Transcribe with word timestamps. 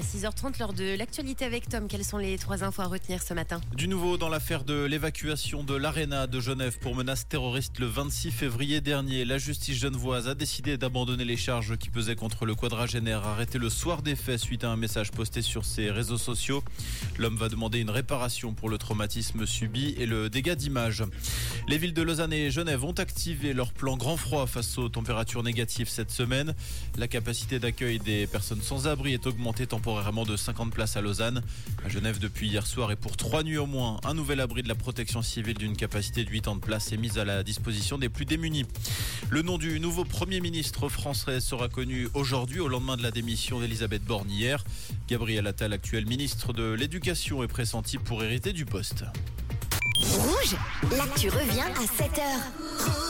6h30 0.00 0.60
lors 0.60 0.72
de 0.72 0.96
l'actualité 0.96 1.44
avec 1.44 1.68
Tom. 1.68 1.88
Quelles 1.88 2.04
sont 2.04 2.18
les 2.18 2.38
trois 2.38 2.62
infos 2.62 2.82
à 2.82 2.86
retenir 2.86 3.20
ce 3.22 3.34
matin? 3.34 3.60
Du 3.74 3.88
nouveau 3.88 4.16
dans 4.16 4.28
l'affaire 4.28 4.62
de 4.62 4.84
l'évacuation 4.84 5.64
de 5.64 5.74
l'Arena 5.74 6.28
de 6.28 6.38
Genève 6.38 6.78
pour 6.78 6.94
menace 6.94 7.26
terroriste 7.26 7.80
le 7.80 7.86
26 7.86 8.30
février 8.30 8.80
dernier. 8.80 9.24
La 9.24 9.38
justice 9.38 9.76
genevoise 9.76 10.28
a 10.28 10.34
décidé 10.34 10.78
d'abandonner 10.78 11.24
les 11.24 11.36
charges 11.36 11.76
qui 11.76 11.90
pesaient 11.90 12.14
contre 12.14 12.46
le 12.46 12.54
quadragénaire 12.54 13.26
arrêté 13.26 13.58
le 13.58 13.70
soir 13.70 14.02
des 14.02 14.14
faits 14.14 14.38
suite 14.38 14.62
à 14.62 14.70
un 14.70 14.76
message 14.76 15.10
posté 15.10 15.42
sur 15.42 15.64
ses 15.64 15.90
réseaux 15.90 16.16
sociaux. 16.18 16.62
L'homme 17.18 17.36
va 17.36 17.48
demander 17.48 17.80
une 17.80 17.90
réparation 17.90 18.54
pour 18.54 18.68
le 18.68 18.78
traumatisme 18.78 19.46
subi 19.46 19.96
et 19.98 20.06
le 20.06 20.30
dégât 20.30 20.54
d'image. 20.54 21.02
Les 21.66 21.76
villes 21.76 21.94
de 21.94 22.02
Lausanne 22.02 22.32
et 22.32 22.52
Genève 22.52 22.84
ont 22.84 22.92
activé 22.92 23.52
leur 23.52 23.72
plan 23.72 23.96
grand 23.96 24.16
froid 24.16 24.46
face 24.46 24.78
aux 24.78 24.88
températures 24.88 25.42
négatives 25.42 25.88
cette 25.88 26.12
semaine. 26.12 26.54
La 26.96 27.08
capacité 27.08 27.58
d'accueil 27.58 27.98
des 27.98 28.28
personnes 28.28 28.62
sans 28.62 28.86
abri 28.86 29.12
est 29.12 29.26
augmentée 29.26 29.66
temporairement 29.66 29.87
de 29.88 30.36
50 30.36 30.72
places 30.72 30.96
à 30.96 31.00
Lausanne. 31.00 31.42
À 31.84 31.88
Genève, 31.88 32.18
depuis 32.18 32.48
hier 32.48 32.66
soir 32.66 32.92
et 32.92 32.96
pour 32.96 33.16
trois 33.16 33.42
nuits 33.42 33.56
au 33.56 33.66
moins, 33.66 33.98
un 34.04 34.12
nouvel 34.12 34.40
abri 34.40 34.62
de 34.62 34.68
la 34.68 34.74
protection 34.74 35.22
civile 35.22 35.56
d'une 35.56 35.76
capacité 35.76 36.24
de 36.24 36.30
80 36.30 36.58
places 36.58 36.92
est 36.92 36.98
mis 36.98 37.18
à 37.18 37.24
la 37.24 37.42
disposition 37.42 37.96
des 37.96 38.10
plus 38.10 38.26
démunis. 38.26 38.66
Le 39.30 39.40
nom 39.40 39.56
du 39.56 39.80
nouveau 39.80 40.04
Premier 40.04 40.40
ministre 40.40 40.90
français 40.90 41.40
sera 41.40 41.68
connu 41.68 42.08
aujourd'hui 42.12 42.60
au 42.60 42.68
lendemain 42.68 42.98
de 42.98 43.02
la 43.02 43.10
démission 43.10 43.60
d'Elisabeth 43.60 44.04
Borne 44.04 44.30
hier. 44.30 44.62
Gabriel 45.08 45.46
Attal, 45.46 45.72
actuel 45.72 46.06
ministre 46.06 46.52
de 46.52 46.70
l'Éducation, 46.72 47.42
est 47.42 47.48
pressenti 47.48 47.96
pour 47.96 48.22
hériter 48.22 48.52
du 48.52 48.66
poste. 48.66 49.04
Rouge, 50.02 50.54
l'actu 50.96 51.30
revient 51.30 51.60
à 51.60 51.80
7h. 51.80 53.07